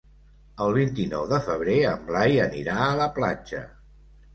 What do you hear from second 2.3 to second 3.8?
anirà a la platja.